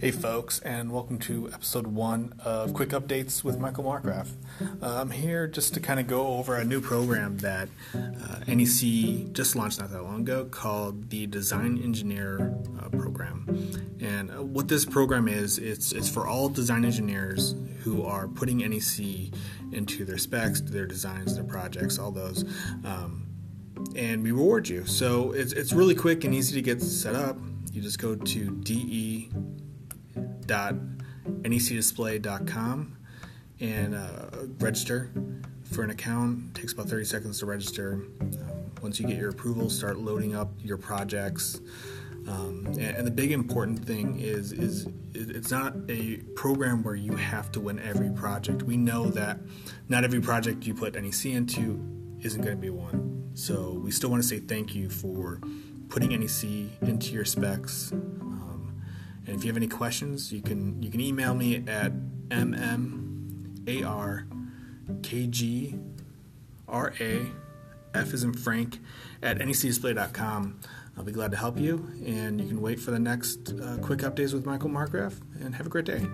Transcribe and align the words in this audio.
Hey, 0.00 0.12
folks, 0.12 0.60
and 0.60 0.92
welcome 0.92 1.18
to 1.18 1.50
episode 1.52 1.88
one 1.88 2.32
of 2.44 2.72
Quick 2.72 2.90
Updates 2.90 3.42
with 3.42 3.58
Michael 3.58 3.82
Markgraf. 3.82 4.28
Uh, 4.80 5.00
I'm 5.00 5.10
here 5.10 5.48
just 5.48 5.74
to 5.74 5.80
kind 5.80 5.98
of 5.98 6.06
go 6.06 6.34
over 6.38 6.54
a 6.54 6.64
new 6.64 6.80
program 6.80 7.36
that 7.38 7.68
uh, 7.96 8.38
NEC 8.46 9.32
just 9.32 9.56
launched 9.56 9.80
not 9.80 9.90
that 9.90 10.04
long 10.04 10.20
ago 10.20 10.44
called 10.44 11.10
the 11.10 11.26
Design 11.26 11.82
Engineer 11.82 12.56
uh, 12.80 12.88
Program. 12.90 13.44
And 13.98 14.30
uh, 14.30 14.44
what 14.44 14.68
this 14.68 14.84
program 14.84 15.26
is, 15.26 15.58
it's, 15.58 15.90
it's 15.90 16.08
for 16.08 16.28
all 16.28 16.48
design 16.48 16.84
engineers 16.84 17.56
who 17.80 18.04
are 18.04 18.28
putting 18.28 18.58
NEC 18.58 19.34
into 19.72 20.04
their 20.04 20.18
specs, 20.18 20.60
their 20.60 20.86
designs, 20.86 21.34
their 21.34 21.42
projects, 21.42 21.98
all 21.98 22.12
those. 22.12 22.44
Um, 22.84 23.26
and 23.96 24.22
we 24.22 24.30
reward 24.30 24.68
you. 24.68 24.86
So 24.86 25.32
it's, 25.32 25.52
it's 25.52 25.72
really 25.72 25.96
quick 25.96 26.22
and 26.22 26.32
easy 26.32 26.54
to 26.54 26.62
get 26.62 26.80
set 26.82 27.16
up. 27.16 27.36
You 27.72 27.82
just 27.82 27.98
go 27.98 28.14
to 28.14 28.50
DE 28.62 29.30
www.necdisplay.com 30.48 32.96
and 33.60 33.94
uh, 33.94 34.26
register 34.58 35.10
for 35.64 35.82
an 35.82 35.90
account. 35.90 36.44
It 36.50 36.54
takes 36.60 36.72
about 36.72 36.88
30 36.88 37.04
seconds 37.04 37.38
to 37.40 37.46
register. 37.46 38.04
Um, 38.20 38.70
once 38.82 39.00
you 39.00 39.06
get 39.06 39.16
your 39.16 39.30
approval, 39.30 39.70
start 39.70 39.98
loading 39.98 40.34
up 40.34 40.50
your 40.62 40.78
projects. 40.78 41.60
Um, 42.26 42.66
and, 42.66 42.80
and, 42.80 43.06
the 43.06 43.10
big 43.10 43.32
important 43.32 43.86
thing 43.86 44.18
is 44.18 44.52
is 44.52 44.86
it's 45.14 45.50
not 45.50 45.74
a 45.88 46.18
program 46.36 46.82
where 46.82 46.94
you 46.94 47.16
have 47.16 47.50
to 47.52 47.60
win 47.60 47.78
every 47.78 48.10
project. 48.10 48.64
We 48.64 48.76
know 48.76 49.06
that 49.10 49.38
not 49.88 50.04
every 50.04 50.20
project 50.20 50.66
you 50.66 50.74
put 50.74 50.94
NEC 50.94 51.24
into 51.26 51.80
isn't 52.20 52.42
going 52.42 52.54
to 52.54 52.60
be 52.60 52.68
one. 52.68 53.30
So 53.32 53.80
we 53.82 53.90
still 53.92 54.10
want 54.10 54.22
to 54.22 54.28
say 54.28 54.40
thank 54.40 54.74
you 54.74 54.90
for 54.90 55.40
putting 55.88 56.10
NEC 56.10 56.44
into 56.82 57.14
your 57.14 57.24
specs. 57.24 57.94
And 59.28 59.36
if 59.36 59.44
you 59.44 59.50
have 59.50 59.58
any 59.58 59.68
questions, 59.68 60.32
you 60.32 60.40
can 60.40 60.82
you 60.82 60.90
can 60.90 61.00
email 61.00 61.34
me 61.34 61.62
at 61.66 61.92
mmarkgra 62.30 64.24
f 67.94 68.14
is 68.14 68.22
in 68.22 68.32
Frank 68.32 68.78
at 69.22 69.38
necdisplay.com. 69.38 70.60
I'll 70.96 71.04
be 71.04 71.12
glad 71.12 71.30
to 71.30 71.36
help 71.36 71.58
you, 71.58 71.86
and 72.04 72.40
you 72.40 72.48
can 72.48 72.62
wait 72.62 72.80
for 72.80 72.90
the 72.90 72.98
next 72.98 73.52
uh, 73.52 73.76
quick 73.82 74.00
updates 74.00 74.32
with 74.32 74.46
Michael 74.46 74.70
Markgraf. 74.70 75.20
And 75.40 75.54
have 75.54 75.66
a 75.66 75.70
great 75.70 75.84
day. 75.84 76.06